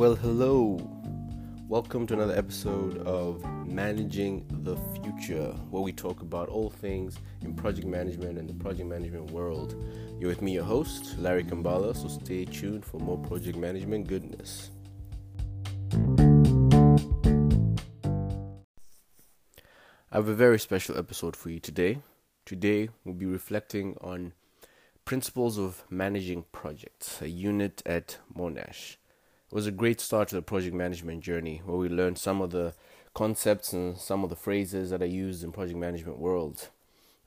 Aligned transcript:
Well, 0.00 0.14
hello. 0.14 0.80
Welcome 1.68 2.06
to 2.06 2.14
another 2.14 2.34
episode 2.34 3.06
of 3.06 3.44
Managing 3.66 4.46
the 4.62 4.74
Future, 4.94 5.54
where 5.68 5.82
we 5.82 5.92
talk 5.92 6.22
about 6.22 6.48
all 6.48 6.70
things 6.70 7.18
in 7.42 7.52
project 7.52 7.86
management 7.86 8.38
and 8.38 8.48
the 8.48 8.54
project 8.54 8.88
management 8.88 9.30
world. 9.30 9.74
You're 10.18 10.30
with 10.30 10.40
me, 10.40 10.54
your 10.54 10.64
host, 10.64 11.18
Larry 11.18 11.44
Kambala, 11.44 11.94
so 11.94 12.08
stay 12.08 12.46
tuned 12.46 12.82
for 12.82 12.98
more 12.98 13.18
project 13.18 13.58
management 13.58 14.08
goodness. 14.08 14.70
I 20.10 20.16
have 20.16 20.28
a 20.28 20.34
very 20.34 20.58
special 20.58 20.96
episode 20.96 21.36
for 21.36 21.50
you 21.50 21.60
today. 21.60 21.98
Today, 22.46 22.88
we'll 23.04 23.16
be 23.16 23.26
reflecting 23.26 23.98
on 24.00 24.32
Principles 25.04 25.58
of 25.58 25.84
Managing 25.90 26.46
Projects, 26.52 27.20
a 27.20 27.28
unit 27.28 27.82
at 27.84 28.16
Monash. 28.34 28.96
It 29.50 29.54
was 29.54 29.66
a 29.66 29.72
great 29.72 30.00
start 30.00 30.28
to 30.28 30.36
the 30.36 30.42
project 30.42 30.74
management 30.74 31.22
journey 31.22 31.60
where 31.64 31.76
we 31.76 31.88
learned 31.88 32.18
some 32.18 32.40
of 32.40 32.50
the 32.50 32.72
concepts 33.14 33.72
and 33.72 33.98
some 33.98 34.22
of 34.22 34.30
the 34.30 34.36
phrases 34.36 34.90
that 34.90 35.02
are 35.02 35.06
used 35.06 35.42
in 35.42 35.50
project 35.50 35.76
management 35.76 36.18
world. 36.18 36.68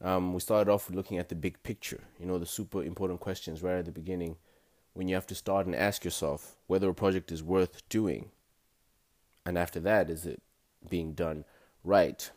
Um, 0.01 0.33
we 0.33 0.39
started 0.39 0.71
off 0.71 0.87
with 0.87 0.95
looking 0.95 1.17
at 1.17 1.27
the 1.27 1.35
big 1.35 1.61
picture, 1.63 2.01
you 2.17 2.25
know, 2.25 2.39
the 2.39 2.45
super 2.45 2.81
important 2.81 3.19
questions 3.19 3.61
right 3.61 3.77
at 3.77 3.85
the 3.85 3.91
beginning 3.91 4.37
when 4.93 5.09
you 5.09 5.15
have 5.15 5.27
to 5.27 5.35
start 5.35 5.65
and 5.65 5.75
ask 5.75 6.05
yourself 6.05 6.55
whether 6.67 6.89
a 6.89 6.93
project 6.93 7.29
is 7.29 7.43
worth 7.43 7.87
doing. 7.89 8.29
And 9.45 9.57
after 9.57 9.81
that, 9.81 10.09
is 10.09 10.25
it 10.25 10.41
being 10.89 11.13
done 11.13 11.43
right? 11.83 12.31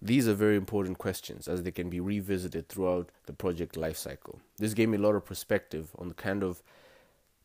These 0.00 0.26
are 0.28 0.34
very 0.34 0.56
important 0.56 0.96
questions 0.96 1.46
as 1.46 1.62
they 1.62 1.70
can 1.70 1.90
be 1.90 2.00
revisited 2.00 2.68
throughout 2.68 3.10
the 3.26 3.34
project 3.34 3.74
lifecycle. 3.74 4.38
This 4.56 4.72
gave 4.72 4.88
me 4.88 4.96
a 4.96 5.00
lot 5.00 5.14
of 5.14 5.26
perspective 5.26 5.90
on 5.98 6.08
the 6.08 6.14
kind 6.14 6.42
of 6.42 6.62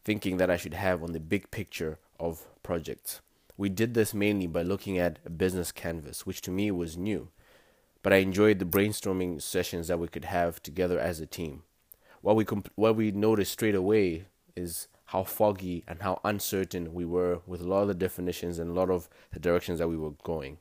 thinking 0.06 0.38
that 0.38 0.52
I 0.52 0.56
should 0.56 0.76
have 0.76 1.04
on 1.04 1.12
the 1.12 1.20
big 1.20 1.52
picture 1.52 1.98
of 2.20 2.46
projects. 2.64 3.22
We 3.58 3.70
did 3.70 3.96
this 3.96 4.14
mainly 4.14 4.48
by 4.48 4.62
looking 4.62 5.00
at 5.00 5.20
a 5.26 5.30
business 5.30 5.72
canvas, 5.72 6.26
which 6.26 6.42
to 6.42 6.52
me 6.52 6.70
was 6.72 6.96
new, 6.96 7.30
but 8.04 8.14
I 8.14 8.18
enjoyed 8.18 8.60
the 8.60 8.66
brainstorming 8.66 9.42
sessions 9.42 9.88
that 9.88 10.00
we 10.00 10.08
could 10.08 10.26
have 10.26 10.62
together 10.62 11.00
as 11.00 11.20
a 11.20 11.26
team. 11.26 11.64
What 12.22 12.36
we 12.36 12.46
comp- 12.46 12.72
what 12.76 12.96
we 12.96 13.12
noticed 13.12 13.52
straight 13.52 13.76
away 13.76 14.28
is 14.56 14.88
how 15.06 15.24
foggy 15.24 15.84
and 15.88 16.02
how 16.02 16.20
uncertain 16.24 16.94
we 16.94 17.06
were 17.06 17.42
with 17.48 17.62
a 17.62 17.68
lot 17.68 17.84
of 17.84 17.88
the 17.88 17.94
definitions 17.94 18.60
and 18.60 18.70
a 18.70 18.74
lot 18.74 18.90
of 18.90 19.10
the 19.32 19.40
directions 19.40 19.80
that 19.80 19.88
we 19.88 19.98
were 19.98 20.14
going. 20.24 20.58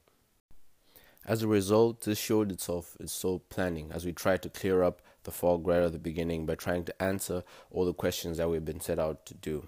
As 1.26 1.42
a 1.42 1.48
result, 1.48 2.02
this 2.02 2.18
showed 2.18 2.52
itself 2.52 2.96
in 3.00 3.08
so 3.08 3.38
planning 3.38 3.90
as 3.92 4.04
we 4.04 4.12
tried 4.12 4.42
to 4.42 4.50
clear 4.50 4.82
up 4.82 5.00
the 5.24 5.30
fog 5.30 5.66
right 5.66 5.82
at 5.82 5.92
the 5.92 5.98
beginning 5.98 6.46
by 6.46 6.54
trying 6.54 6.84
to 6.84 7.02
answer 7.02 7.42
all 7.70 7.84
the 7.84 7.92
questions 7.92 8.38
that 8.38 8.48
we've 8.48 8.64
been 8.64 8.80
set 8.80 8.98
out 8.98 9.26
to 9.26 9.34
do. 9.34 9.66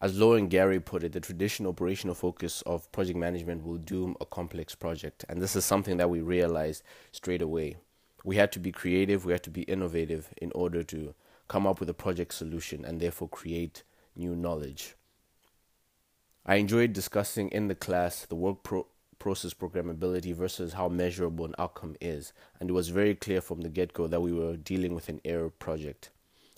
As 0.00 0.18
Lauren 0.18 0.48
Gary 0.48 0.80
put 0.80 1.04
it, 1.04 1.12
the 1.12 1.20
traditional 1.20 1.70
operational 1.70 2.14
focus 2.14 2.62
of 2.62 2.90
project 2.90 3.16
management 3.18 3.64
will 3.64 3.78
doom 3.78 4.16
a 4.20 4.26
complex 4.26 4.74
project, 4.74 5.24
and 5.28 5.40
this 5.40 5.54
is 5.54 5.64
something 5.64 5.96
that 5.98 6.10
we 6.10 6.20
realized 6.20 6.82
straight 7.12 7.40
away. 7.40 7.76
We 8.24 8.36
had 8.36 8.50
to 8.52 8.58
be 8.58 8.72
creative, 8.72 9.24
we 9.24 9.32
had 9.32 9.44
to 9.44 9.50
be 9.50 9.62
innovative 9.62 10.28
in 10.38 10.50
order 10.56 10.82
to 10.82 11.14
come 11.46 11.66
up 11.66 11.80
with 11.80 11.88
a 11.88 11.94
project 11.94 12.34
solution 12.34 12.84
and 12.84 13.00
therefore 13.00 13.28
create 13.28 13.84
new 14.16 14.34
knowledge. 14.34 14.96
I 16.44 16.56
enjoyed 16.56 16.92
discussing 16.92 17.48
in 17.50 17.68
the 17.68 17.74
class 17.76 18.26
the 18.26 18.34
work 18.34 18.64
pro- 18.64 18.88
process 19.22 19.54
programmability 19.54 20.34
versus 20.34 20.72
how 20.72 20.88
measurable 20.88 21.44
an 21.44 21.54
outcome 21.56 21.94
is. 22.00 22.32
And 22.58 22.68
it 22.68 22.72
was 22.72 22.88
very 22.88 23.14
clear 23.14 23.40
from 23.40 23.60
the 23.60 23.68
get 23.68 23.92
go 23.92 24.08
that 24.08 24.20
we 24.20 24.32
were 24.32 24.56
dealing 24.56 24.96
with 24.96 25.08
an 25.08 25.20
air 25.24 25.48
project. 25.48 26.10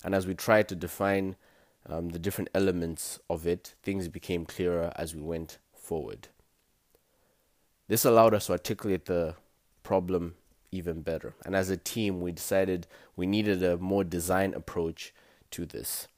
And 0.03 0.15
as 0.15 0.27
we 0.27 0.35
tried 0.35 0.69
to 0.69 0.75
define 0.75 1.37
um, 1.87 2.09
the 2.09 2.19
different 2.19 2.49
elements 2.55 3.19
of 3.29 3.47
it, 3.47 3.75
things 3.83 4.09
became 4.09 4.47
clearer 4.47 4.95
as 4.97 5.15
we 5.15 5.21
went 5.21 5.59
forward. 5.75 6.29
This 7.87 8.07
allowed 8.07 8.33
us 8.33 8.47
to 8.47 8.53
articulate 8.53 9.05
the 9.05 9.35
problem 9.83 10.37
even 10.73 11.03
better. 11.03 11.35
And 11.45 11.55
as 11.55 11.69
a 11.69 11.77
team, 11.77 12.23
we 12.23 12.33
decided 12.33 12.87
we 13.15 13.27
needed 13.27 13.63
a 13.63 13.77
more 13.77 14.05
design 14.05 14.55
approach 14.55 15.13
to 15.51 15.67
this. 15.67 16.09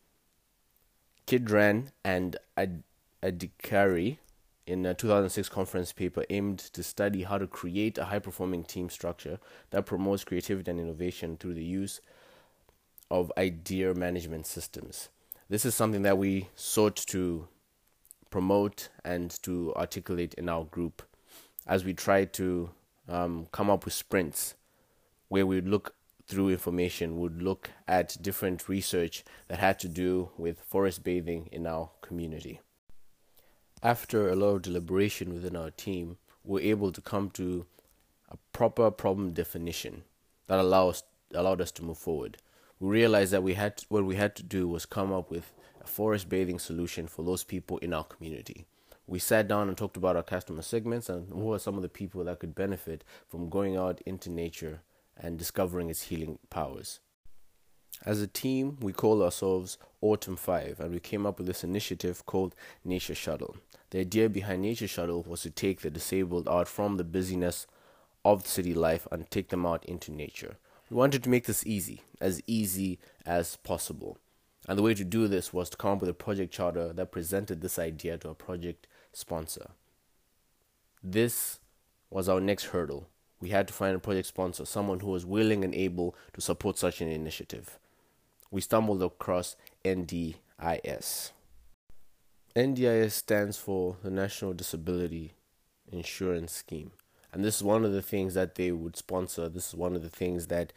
Kidran 1.27 1.89
and 2.05 2.37
Ad- 2.57 2.85
Adhikari 3.21 4.19
in 4.67 4.85
a 4.85 4.95
2006 4.95 5.49
conference 5.49 5.93
paper 5.93 6.25
aimed 6.29 6.59
to 6.59 6.83
study 6.83 7.23
how 7.23 7.39
to 7.39 7.47
create 7.47 7.99
a 7.99 8.07
high 8.07 8.19
performing 8.19 8.65
team 8.65 8.91
structure 8.91 9.39
that 9.71 9.87
promotes 9.87 10.25
creativity 10.25 10.71
and 10.71 10.81
innovation 10.81 11.37
through 11.37 11.55
the 11.55 11.65
use 11.65 12.01
of 13.11 13.31
idea 13.39 13.95
management 13.95 14.47
systems. 14.47 15.09
This 15.49 15.65
is 15.65 15.75
something 15.75 16.03
that 16.03 16.19
we 16.19 16.49
sought 16.57 16.97
to 17.09 17.47
promote 18.31 18.89
and 19.05 19.31
to 19.45 19.73
articulate 19.77 20.35
in 20.35 20.49
our 20.49 20.65
group 20.65 21.03
as 21.67 21.85
we 21.85 21.95
tried 21.95 22.33
to 22.33 22.71
um, 23.09 23.47
come 23.53 23.71
up 23.71 23.85
with 23.85 23.95
sprints 23.95 24.55
where 25.29 25.47
we 25.47 25.57
would 25.57 25.69
look 25.69 25.95
through 26.27 26.49
information, 26.49 27.21
would 27.21 27.41
look 27.41 27.71
at 27.87 28.21
different 28.21 28.69
research 28.69 29.23
that 29.47 29.61
had 29.61 29.79
to 29.79 29.89
do 29.89 30.31
with 30.37 30.61
forest 30.61 31.05
bathing 31.05 31.49
in 31.53 31.69
our 31.69 31.91
community 32.03 32.61
after 33.87 34.29
a 34.29 34.35
lot 34.35 34.57
of 34.57 34.63
deliberation 34.63 35.33
within 35.33 35.55
our 35.55 35.71
team, 35.71 36.17
we're 36.43 36.59
able 36.59 36.91
to 36.91 37.01
come 37.01 37.31
to 37.31 37.67
a 38.29 38.37
proper 38.53 38.91
problem 38.91 39.33
definition 39.33 40.03
that 40.49 40.59
allows 40.59 41.05
allowed 41.33 41.61
us 41.61 41.71
to 41.71 41.85
move 41.85 41.97
forward. 41.97 42.37
We 42.81 42.89
realized 42.89 43.33
that 43.33 43.45
we 43.45 43.55
had 43.55 43.77
to, 43.77 43.87
what 43.89 44.05
we 44.05 44.17
had 44.17 44.35
to 44.37 44.43
do 44.43 44.67
was 44.67 44.87
come 44.87 45.13
up 45.13 45.31
with 45.31 45.53
a 45.81 45.87
forest 45.87 46.29
bathing 46.29 46.59
solution 46.59 47.07
for 47.07 47.25
those 47.25 47.45
people 47.45 47.79
in 47.79 47.95
our 47.95 48.03
community. 48.03 48.67
We 49.07 49.21
sat 49.21 49.47
down 49.47 49.69
and 49.69 49.77
talked 49.77 49.97
about 49.97 50.17
our 50.17 50.25
customer 50.25 50.63
segments 50.63 51.09
and 51.09 51.33
who 51.33 51.53
are 51.53 51.61
some 51.61 51.77
of 51.77 51.83
the 51.83 51.89
people 51.89 52.25
that 52.25 52.41
could 52.41 52.57
benefit 52.57 53.05
from 53.29 53.49
going 53.49 53.77
out 53.77 54.01
into 54.05 54.31
nature 54.31 54.81
and 55.17 55.39
discovering 55.39 55.91
its 55.91 56.03
healing 56.03 56.41
powers. 56.51 56.99
As 58.05 58.21
a 58.21 58.27
team, 58.27 58.77
we 58.81 58.93
call 58.93 59.23
ourselves 59.23 59.79
Autumn 60.01 60.37
5 60.37 60.81
and 60.81 60.93
we 60.93 61.01
came 61.01 61.27
up 61.27 61.39
with 61.39 61.47
this 61.47 61.65
initiative 61.65 62.25
called 62.27 62.55
Nature 62.85 63.15
Shuttle. 63.15 63.57
The 63.91 64.01
idea 64.01 64.29
behind 64.29 64.63
Nature 64.63 64.89
Shuttle 64.89 65.25
was 65.27 65.43
to 65.43 65.51
take 65.51 65.81
the 65.81 65.91
disabled 65.91 66.49
out 66.49 66.69
from 66.69 66.97
the 66.97 67.05
busyness 67.05 67.67
of 68.25 68.47
city 68.47 68.75
life 68.75 69.07
and 69.11 69.31
take 69.31 69.49
them 69.49 69.65
out 69.65 69.85
into 69.87 70.13
nature. 70.13 70.57
We 70.91 70.97
wanted 70.97 71.25
to 71.25 71.31
make 71.31 71.47
this 71.47 71.67
easy, 71.67 72.03
as 72.21 72.41
easy 72.47 72.99
as 73.25 73.57
possible. 73.57 74.19
And 74.69 74.79
the 74.79 74.83
way 74.83 74.95
to 74.95 75.05
do 75.05 75.29
this 75.29 75.53
was 75.53 75.71
to 75.71 75.77
come 75.77 75.93
up 75.93 76.01
with 76.01 76.11
a 76.11 76.15
project 76.15 76.53
charter 76.53 76.93
that 76.93 77.13
presented 77.13 77.61
this 77.61 77.79
idea 77.79 78.19
to 78.19 78.31
a 78.31 78.35
project 78.35 78.87
sponsor. 79.13 79.71
This 81.03 81.61
was 82.11 82.29
our 82.29 82.41
next 82.41 82.67
hurdle. 82.67 83.09
We 83.41 83.51
had 83.51 83.69
to 83.69 83.75
find 83.75 83.95
a 83.95 83.99
project 83.99 84.29
sponsor, 84.29 84.65
someone 84.65 85.01
who 85.01 85.11
was 85.11 85.27
willing 85.27 85.65
and 85.65 85.75
able 85.75 86.15
to 86.33 86.41
support 86.41 86.79
such 86.79 87.01
an 87.01 87.09
initiative 87.09 87.79
we 88.51 88.61
stumbled 88.61 89.03
across 89.03 89.57
NDIS. 89.85 91.33
NDIS 92.55 93.13
stands 93.13 93.59
for 93.59 93.97
the 94.03 94.11
National 94.11 94.53
Disability 94.53 95.35
Insurance 95.91 96.53
Scheme. 96.53 96.93
And 97.33 97.45
this 97.45 97.57
is 97.57 97.63
one 97.63 97.85
of 97.85 97.93
the 97.93 98.03
things 98.03 98.35
that 98.35 98.55
they 98.55 98.73
would 98.73 98.97
sponsor. 98.97 99.49
This 99.49 99.69
is 99.69 99.75
one 99.75 99.95
of 99.95 100.03
the 100.03 100.09
things 100.09 100.47
that 100.47 100.73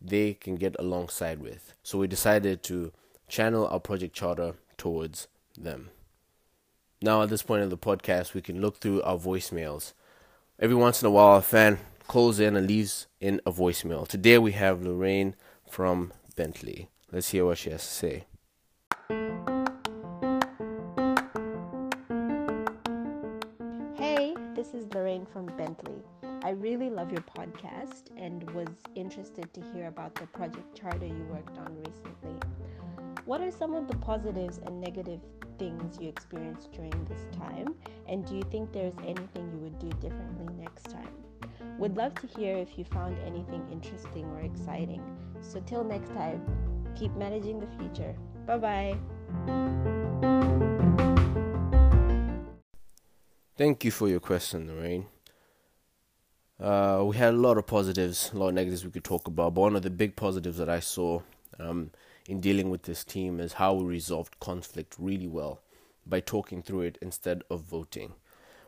they 0.00 0.34
can 0.34 0.54
get 0.54 0.76
alongside 0.78 1.40
with. 1.40 1.74
So 1.82 1.98
we 1.98 2.06
decided 2.06 2.62
to 2.64 2.92
channel 3.26 3.66
our 3.66 3.80
project 3.80 4.14
charter 4.14 4.54
towards 4.76 5.26
them. 5.58 5.90
Now, 7.02 7.22
at 7.22 7.28
this 7.28 7.42
point 7.42 7.62
in 7.62 7.70
the 7.70 7.78
podcast, 7.78 8.34
we 8.34 8.40
can 8.40 8.60
look 8.60 8.78
through 8.78 9.02
our 9.02 9.18
voicemails. 9.18 9.94
Every 10.56 10.76
once 10.76 11.02
in 11.02 11.06
a 11.06 11.10
while, 11.10 11.36
a 11.36 11.42
fan 11.42 11.80
calls 12.06 12.38
in 12.38 12.54
and 12.54 12.68
leaves 12.68 13.08
in 13.20 13.40
a 13.44 13.50
voicemail. 13.50 14.06
Today, 14.06 14.38
we 14.38 14.52
have 14.52 14.82
Lorraine 14.82 15.34
from 15.68 16.12
Bentley. 16.36 16.90
Let's 17.10 17.30
hear 17.30 17.44
what 17.44 17.58
she 17.58 17.70
has 17.70 17.82
to 17.82 17.92
say. 17.92 18.24
Hey, 23.96 24.36
this 24.54 24.74
is 24.74 24.86
Lorraine 24.94 25.26
from 25.26 25.46
Bentley. 25.56 26.00
I 26.44 26.50
really 26.50 26.88
love 26.88 27.10
your 27.10 27.22
podcast 27.22 28.10
and 28.16 28.48
was 28.52 28.68
interested 28.94 29.52
to 29.54 29.60
hear 29.72 29.88
about 29.88 30.14
the 30.14 30.26
project 30.28 30.78
charter 30.78 31.06
you 31.06 31.26
worked 31.32 31.58
on 31.58 31.76
recently. 31.78 32.38
What 33.24 33.40
are 33.40 33.50
some 33.50 33.74
of 33.74 33.88
the 33.88 33.96
positives 33.96 34.58
and 34.58 34.80
negative 34.80 35.20
things 35.58 35.98
you 36.00 36.08
experienced 36.08 36.72
during 36.72 36.92
this 37.06 37.26
time? 37.36 37.74
And 38.06 38.26
do 38.26 38.36
you 38.36 38.42
think 38.50 38.72
there's 38.72 38.94
anything 39.02 39.50
you 39.52 39.58
would 39.60 39.78
do 39.78 39.88
differently? 40.00 40.33
Would 41.84 41.98
love 41.98 42.14
to 42.14 42.26
hear 42.26 42.56
if 42.56 42.78
you 42.78 42.84
found 42.86 43.18
anything 43.26 43.62
interesting 43.70 44.24
or 44.30 44.40
exciting. 44.40 45.02
So, 45.42 45.60
till 45.60 45.84
next 45.84 46.08
time, 46.14 46.40
keep 46.96 47.14
managing 47.14 47.60
the 47.60 47.66
future. 47.76 48.16
Bye 48.46 48.56
bye. 48.56 48.96
Thank 53.58 53.84
you 53.84 53.90
for 53.90 54.08
your 54.08 54.20
question, 54.20 54.66
Lorraine. 54.66 55.08
Uh, 56.58 57.04
we 57.04 57.18
had 57.18 57.34
a 57.34 57.36
lot 57.36 57.58
of 57.58 57.66
positives, 57.66 58.30
a 58.32 58.38
lot 58.38 58.48
of 58.48 58.54
negatives 58.54 58.82
we 58.86 58.90
could 58.90 59.04
talk 59.04 59.28
about, 59.28 59.52
but 59.52 59.60
one 59.60 59.76
of 59.76 59.82
the 59.82 59.90
big 59.90 60.16
positives 60.16 60.56
that 60.56 60.70
I 60.70 60.80
saw 60.80 61.20
um, 61.60 61.90
in 62.26 62.40
dealing 62.40 62.70
with 62.70 62.84
this 62.84 63.04
team 63.04 63.38
is 63.40 63.52
how 63.52 63.74
we 63.74 63.84
resolved 63.84 64.40
conflict 64.40 64.94
really 64.98 65.28
well. 65.28 65.60
by 66.06 66.20
talking 66.20 66.62
through 66.62 66.82
it 66.82 66.98
instead 67.00 67.42
of 67.50 67.60
voting. 67.60 68.14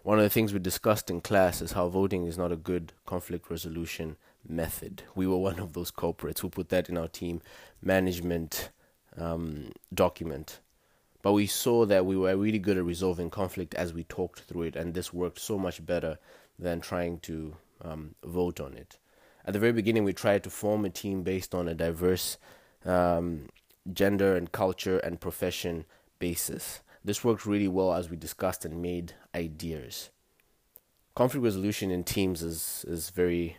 One 0.07 0.19
of 0.21 0.23
the 0.23 0.31
things 0.31 0.53
we 0.53 0.61
discussed 0.61 1.11
in 1.11 1.21
class 1.21 1.61
is 1.61 1.73
how 1.73 1.89
voting 1.89 2.29
is 2.29 2.39
not 2.39 2.53
a 2.53 2.57
good 2.57 2.93
conflict 3.07 3.51
resolution 3.51 4.17
method. 4.49 5.03
We 5.17 5.27
were 5.27 5.37
one 5.37 5.59
of 5.59 5.73
those 5.73 5.91
culprits 5.91 6.43
who 6.43 6.49
put 6.49 6.69
that 6.69 6.89
in 6.89 6.97
our 6.97 7.09
team 7.09 7.43
management 7.83 8.71
um, 9.19 9.73
document. 9.93 10.61
But 11.23 11.33
we 11.33 11.49
saw 11.49 11.87
that 11.87 12.07
we 12.07 12.17
were 12.17 12.37
really 12.37 12.61
good 12.61 12.77
at 12.77 12.85
resolving 12.85 13.31
conflict 13.31 13.75
as 13.75 13.93
we 13.93 14.05
talked 14.05 14.43
through 14.43 14.63
it, 14.63 14.77
and 14.77 14.95
this 14.95 15.13
worked 15.13 15.41
so 15.41 15.59
much 15.59 15.85
better 15.85 16.19
than 16.57 16.81
trying 16.81 17.19
to 17.23 17.57
um, 17.83 18.15
vote 18.23 18.61
on 18.61 18.75
it. 18.75 18.99
At 19.45 19.55
the 19.55 19.59
very 19.59 19.73
beginning, 19.73 20.05
we 20.05 20.13
tried 20.13 20.45
to 20.45 20.51
form 20.51 20.85
a 20.85 20.91
team 20.91 21.25
based 21.25 21.53
on 21.53 21.67
a 21.67 21.75
diverse 21.75 22.39
um, 22.85 23.49
gender 23.93 24.37
and 24.37 24.53
culture 24.53 24.99
and 25.01 25.21
profession 25.21 25.85
basis. 26.21 26.81
This 27.07 27.23
worked 27.23 27.47
really 27.47 27.69
well 27.69 27.95
as 27.95 28.11
we 28.11 28.17
discussed 28.17 28.65
and 28.65 28.83
made 28.83 29.13
ideas. 29.33 30.11
Conflict 31.15 31.45
resolution 31.45 31.93
in 31.93 32.03
teams 32.03 32.43
is, 32.43 32.85
is 32.89 33.11
very 33.11 33.59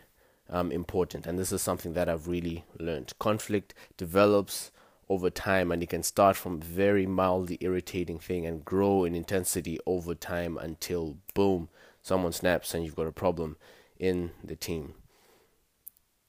um, 0.50 0.70
important, 0.70 1.26
and 1.26 1.38
this 1.38 1.50
is 1.50 1.62
something 1.62 1.94
that 1.94 2.10
I've 2.10 2.28
really 2.28 2.66
learned. 2.78 3.14
Conflict 3.18 3.72
develops 3.96 4.70
over 5.08 5.30
time, 5.30 5.72
and 5.72 5.82
it 5.82 5.88
can 5.88 6.02
start 6.02 6.36
from 6.36 6.60
very 6.60 7.06
mildly 7.06 7.56
irritating 7.62 8.18
thing 8.18 8.44
and 8.44 8.66
grow 8.66 9.04
in 9.04 9.14
intensity 9.14 9.78
over 9.86 10.14
time 10.14 10.58
until 10.58 11.16
boom, 11.32 11.70
someone 12.02 12.32
snaps 12.32 12.74
and 12.74 12.84
you've 12.84 12.96
got 12.96 13.06
a 13.06 13.12
problem 13.12 13.56
in 13.98 14.30
the 14.44 14.56
team. 14.56 14.92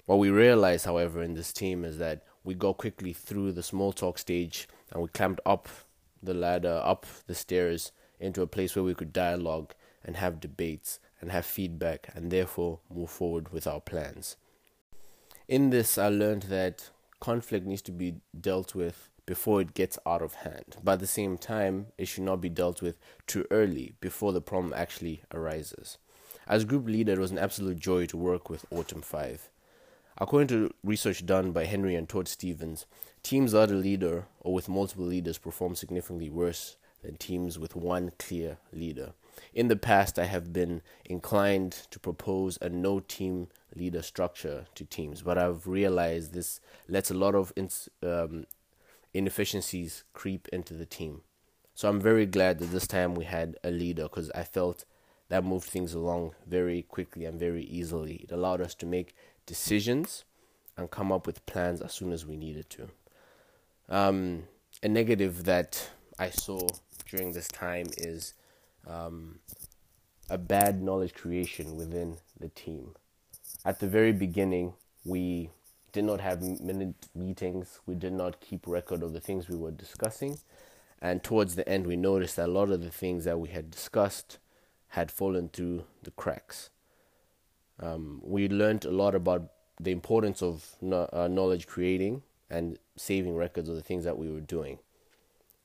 What 0.06 0.20
we 0.20 0.30
realized, 0.30 0.86
however, 0.86 1.22
in 1.22 1.34
this 1.34 1.52
team 1.52 1.84
is 1.84 1.98
that 1.98 2.24
we 2.46 2.54
go 2.54 2.74
quickly 2.74 3.12
through 3.12 3.52
the 3.52 3.62
small 3.62 3.92
talk 3.92 4.18
stage 4.18 4.70
and 4.94 5.02
we 5.02 5.10
climbed 5.10 5.42
up 5.46 5.68
the 6.22 6.34
ladder, 6.34 6.82
up 6.84 7.06
the 7.28 7.36
stairs 7.36 7.92
into 8.20 8.42
a 8.42 8.48
place 8.48 8.76
where 8.76 8.84
we 8.84 8.96
could 8.96 9.14
dialogue 9.14 9.74
and 10.04 10.18
have 10.18 10.40
debates 10.40 11.00
and 11.22 11.32
have 11.32 11.46
feedback 11.46 12.10
and 12.16 12.32
therefore 12.32 12.80
move 12.94 13.10
forward 13.10 13.52
with 13.52 13.68
our 13.68 13.82
plans. 13.82 14.38
In 15.48 15.70
this, 15.70 15.98
I 15.98 16.10
learned 16.10 16.44
that 16.44 16.90
conflict 17.20 17.66
needs 17.66 17.82
to 17.84 17.92
be 17.92 18.16
dealt 18.40 18.76
with 18.76 19.10
before 19.26 19.62
it 19.62 19.74
gets 19.74 20.00
out 20.06 20.22
of 20.22 20.36
hand. 20.36 20.78
But 20.84 20.94
at 20.94 21.00
the 21.02 21.08
same 21.08 21.38
time, 21.38 21.88
it 21.98 22.08
should 22.08 22.24
not 22.24 22.42
be 22.42 22.50
dealt 22.50 22.82
with 22.82 22.98
too 23.28 23.46
early 23.52 23.94
before 24.00 24.32
the 24.32 24.42
problem 24.42 24.74
actually 24.76 25.22
arises. 25.34 25.98
As 26.48 26.66
group 26.66 26.88
leader, 26.88 27.14
it 27.14 27.20
was 27.20 27.32
an 27.32 27.38
absolute 27.38 27.78
joy 27.78 28.08
to 28.08 28.18
work 28.18 28.50
with 28.50 28.66
Autumn 28.72 29.02
5. 29.02 29.50
According 30.22 30.50
to 30.50 30.74
research 30.84 31.26
done 31.26 31.52
by 31.52 31.66
Henry 31.66 31.96
and 31.96 32.08
Todd 32.08 32.28
Stevens, 32.28 32.86
teams 33.24 33.54
without 33.54 33.72
a 33.72 33.76
leader 33.76 34.26
or 34.42 34.54
with 34.54 34.68
multiple 34.68 35.06
leaders 35.06 35.38
perform 35.38 35.76
significantly 35.76 36.30
worse 36.30 36.76
than 37.02 37.16
teams 37.16 37.58
with 37.58 37.76
one 37.76 38.12
clear 38.20 38.58
leader. 38.74 39.14
In 39.54 39.70
the 39.70 39.78
past, 39.78 40.20
I 40.20 40.26
have 40.26 40.52
been 40.52 40.82
inclined 41.06 41.72
to 41.92 42.00
propose 42.00 42.58
a 42.62 42.68
no 42.68 43.00
team 43.00 43.48
leader 43.74 44.02
structure 44.02 44.66
to 44.76 44.84
teams, 44.84 45.22
but 45.22 45.38
I've 45.38 45.66
realized 45.66 46.34
this 46.34 46.60
lets 46.90 47.10
a 47.10 47.14
lot 47.14 47.36
of 47.36 47.54
um, 48.04 48.46
inefficiencies 49.14 50.04
creep 50.12 50.50
into 50.50 50.74
the 50.74 50.86
team. 50.86 51.22
So 51.74 51.88
I'm 51.88 52.02
very 52.02 52.26
glad 52.26 52.60
that 52.60 52.72
this 52.72 52.88
time 52.88 53.16
we 53.16 53.24
had 53.24 53.56
a 53.64 53.72
leader 53.72 54.04
because 54.04 54.30
I 54.32 54.44
felt 54.44 54.84
that 55.30 55.46
moved 55.46 55.70
things 55.70 55.94
along 55.94 56.34
very 56.46 56.82
quickly 56.82 57.24
and 57.24 57.40
very 57.40 57.64
easily. 57.64 58.16
It 58.16 58.32
allowed 58.32 58.62
us 58.62 58.76
to 58.76 58.86
make 58.86 59.16
decisions 59.50 60.26
and 60.78 60.92
come 60.92 61.12
up 61.12 61.26
with 61.26 61.44
plans 61.48 61.82
as 61.82 61.92
soon 61.92 62.14
as 62.14 62.24
we 62.24 62.38
needed 62.38 62.70
to. 62.70 62.88
Um, 63.90 64.44
a 64.84 64.88
negative 64.88 65.46
that 65.46 65.90
I 66.20 66.30
saw 66.30 66.68
during 67.10 67.34
this 67.34 67.48
time 67.48 67.88
is 67.98 68.36
um, 68.88 69.40
a 70.30 70.38
bad 70.38 70.84
knowledge 70.84 71.16
creation 71.16 71.76
within 71.76 72.18
the 72.40 72.50
team. 72.50 72.92
At 73.66 73.80
the 73.80 73.88
very 73.88 74.14
beginning, 74.14 74.74
we 75.04 75.50
did 75.92 76.04
not 76.04 76.22
have 76.22 76.44
minute 76.44 77.08
meetings. 77.16 77.80
We 77.88 77.96
did 77.96 78.14
not 78.14 78.40
keep 78.40 78.68
record 78.68 79.02
of 79.02 79.14
the 79.14 79.20
things 79.20 79.50
we 79.50 79.58
were 79.58 79.72
discussing. 79.72 80.38
And 81.02 81.24
towards 81.24 81.56
the 81.56 81.68
end, 81.68 81.88
we 81.88 81.98
noticed 81.98 82.36
that 82.36 82.50
a 82.50 82.52
lot 82.52 82.70
of 82.70 82.84
the 82.84 82.92
things 82.92 83.26
that 83.26 83.40
we 83.40 83.50
had 83.50 83.72
discussed 83.72 84.38
had 84.90 85.12
fallen 85.12 85.50
through 85.50 85.86
the 86.04 86.12
cracks 86.12 86.70
um, 87.80 88.22
we 88.24 88.48
learned 88.48 88.86
a 88.86 88.92
lot 88.92 89.16
about 89.16 89.52
the 89.80 89.92
importance 89.92 90.42
of 90.42 90.76
no, 90.82 91.10
uh, 91.14 91.28
knowledge 91.28 91.68
creating 91.68 92.24
and 92.50 92.78
saving 92.98 93.36
records 93.36 93.70
of 93.70 93.76
the 93.76 93.82
things 93.82 94.04
that 94.04 94.18
we 94.18 94.30
were 94.30 94.42
doing. 94.42 94.80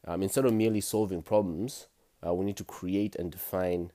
Um, 0.06 0.22
instead 0.22 0.44
of 0.44 0.52
merely 0.52 0.80
solving 0.80 1.22
problems, 1.22 1.88
uh, 2.24 2.32
we 2.34 2.44
need 2.44 2.56
to 2.58 2.64
create 2.64 3.16
and 3.16 3.30
define. 3.30 3.90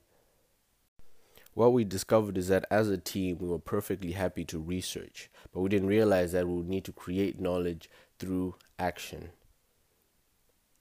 What 1.54 1.72
we 1.72 1.84
discovered 1.84 2.36
is 2.36 2.48
that 2.48 2.66
as 2.70 2.88
a 2.88 2.98
team, 2.98 3.38
we 3.38 3.48
were 3.48 3.58
perfectly 3.58 4.12
happy 4.12 4.44
to 4.46 4.58
research, 4.58 5.30
but 5.52 5.60
we 5.60 5.68
didn't 5.68 5.88
realize 5.88 6.32
that 6.32 6.46
we 6.46 6.54
would 6.54 6.68
need 6.68 6.84
to 6.84 6.92
create 6.92 7.40
knowledge 7.40 7.88
through 8.18 8.56
action. 8.78 9.30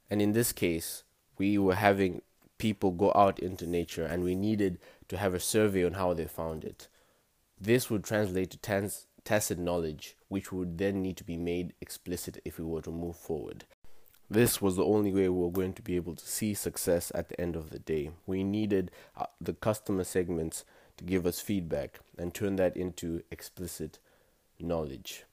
And 0.10 0.22
in 0.22 0.34
this 0.34 0.52
case, 0.52 1.04
we 1.38 1.58
were 1.58 1.76
having 1.76 2.22
people 2.58 2.92
go 2.92 3.12
out 3.16 3.40
into 3.40 3.66
nature 3.66 4.04
and 4.06 4.24
we 4.24 4.36
needed 4.36 4.80
to 5.08 5.18
have 5.18 5.34
a 5.34 5.40
survey 5.40 5.86
on 5.86 5.94
how 5.94 6.14
they 6.14 6.26
found 6.26 6.64
it. 6.64 6.88
This 7.60 7.90
would 7.90 8.04
translate 8.04 8.52
to 8.52 8.58
tans- 8.58 9.08
tacit 9.24 9.60
knowledge, 9.60 10.16
which 10.30 10.52
would 10.52 10.78
then 10.78 11.02
need 11.02 11.18
to 11.18 11.24
be 11.24 11.38
made 11.38 11.74
explicit 11.82 12.40
if 12.46 12.58
we 12.58 12.66
were 12.66 12.82
to 12.82 12.92
move 12.92 13.18
forward. 13.18 13.66
This 14.30 14.62
was 14.62 14.76
the 14.76 14.86
only 14.86 15.12
way 15.12 15.28
we 15.28 15.42
were 15.44 15.52
going 15.52 15.74
to 15.74 15.82
be 15.82 15.96
able 15.96 16.16
to 16.16 16.28
see 16.28 16.54
success 16.54 17.12
at 17.16 17.30
the 17.30 17.42
end 17.42 17.56
of 17.56 17.72
the 17.72 17.80
day. 17.80 18.12
We 18.28 18.44
needed 18.44 18.92
uh, 19.18 19.26
the 19.42 19.54
customer 19.54 20.04
segments 20.04 20.64
to 20.98 21.04
give 21.04 21.26
us 21.26 21.40
feedback 21.42 22.00
and 22.18 22.34
turn 22.34 22.56
that 22.58 22.78
into 22.78 23.24
explicit 23.32 23.98
knowledge. 24.60 25.26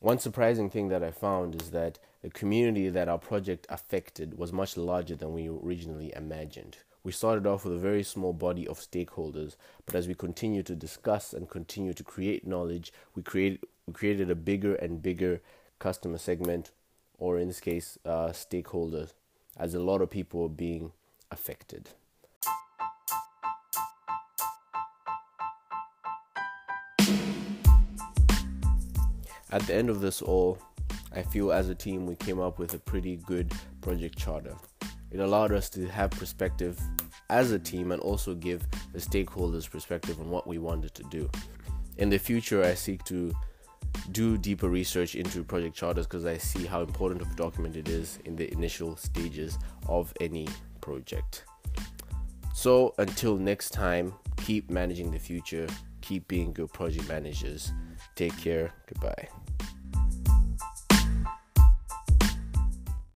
One 0.00 0.18
surprising 0.18 0.70
thing 0.70 0.88
that 0.88 1.02
I 1.02 1.10
found 1.10 1.60
is 1.60 1.70
that 1.70 1.98
the 2.22 2.30
community 2.30 2.88
that 2.88 3.08
our 3.08 3.18
project 3.18 3.66
affected 3.68 4.38
was 4.38 4.52
much 4.52 4.76
larger 4.76 5.16
than 5.16 5.32
we 5.32 5.48
originally 5.48 6.12
imagined. 6.14 6.78
We 7.08 7.12
started 7.12 7.46
off 7.46 7.64
with 7.64 7.72
a 7.72 7.78
very 7.78 8.02
small 8.02 8.34
body 8.34 8.68
of 8.68 8.78
stakeholders, 8.78 9.56
but 9.86 9.94
as 9.94 10.06
we 10.06 10.12
continue 10.12 10.62
to 10.62 10.76
discuss 10.76 11.32
and 11.32 11.48
continue 11.48 11.94
to 11.94 12.04
create 12.04 12.46
knowledge, 12.46 12.92
we 13.14 13.22
create 13.22 13.64
we 13.86 13.94
created 13.94 14.30
a 14.30 14.34
bigger 14.34 14.74
and 14.74 15.00
bigger 15.00 15.40
customer 15.78 16.18
segment, 16.18 16.70
or 17.18 17.38
in 17.38 17.48
this 17.48 17.60
case, 17.60 17.96
uh, 18.04 18.28
stakeholders, 18.28 19.14
as 19.56 19.72
a 19.72 19.80
lot 19.80 20.02
of 20.02 20.10
people 20.10 20.44
are 20.44 20.50
being 20.50 20.92
affected. 21.30 21.88
At 29.50 29.62
the 29.66 29.74
end 29.74 29.88
of 29.88 30.02
this 30.02 30.20
all, 30.20 30.58
I 31.14 31.22
feel 31.22 31.52
as 31.52 31.70
a 31.70 31.74
team 31.74 32.04
we 32.04 32.16
came 32.16 32.38
up 32.38 32.58
with 32.58 32.74
a 32.74 32.78
pretty 32.78 33.16
good 33.16 33.50
project 33.80 34.18
charter. 34.18 34.56
It 35.10 35.20
allowed 35.20 35.52
us 35.52 35.70
to 35.70 35.86
have 35.88 36.10
perspective 36.10 36.78
as 37.30 37.52
a 37.52 37.58
team 37.58 37.92
and 37.92 38.00
also 38.00 38.34
give 38.34 38.66
the 38.92 38.98
stakeholders 38.98 39.70
perspective 39.70 40.20
on 40.20 40.30
what 40.30 40.46
we 40.46 40.58
wanted 40.58 40.94
to 40.94 41.02
do. 41.04 41.30
In 41.98 42.08
the 42.10 42.18
future, 42.18 42.62
I 42.64 42.74
seek 42.74 43.04
to 43.04 43.34
do 44.12 44.38
deeper 44.38 44.68
research 44.68 45.14
into 45.14 45.42
project 45.42 45.76
charters 45.76 46.06
because 46.06 46.24
I 46.24 46.38
see 46.38 46.66
how 46.66 46.82
important 46.82 47.22
of 47.22 47.30
a 47.30 47.34
document 47.34 47.76
it 47.76 47.88
is 47.88 48.18
in 48.24 48.36
the 48.36 48.50
initial 48.52 48.96
stages 48.96 49.58
of 49.86 50.12
any 50.20 50.48
project. 50.80 51.44
So, 52.54 52.94
until 52.98 53.36
next 53.36 53.70
time, 53.70 54.14
keep 54.36 54.70
managing 54.70 55.10
the 55.10 55.18
future, 55.18 55.66
keep 56.00 56.26
being 56.28 56.52
good 56.52 56.72
project 56.72 57.08
managers. 57.08 57.72
Take 58.14 58.36
care. 58.38 58.72
Goodbye. 58.86 59.28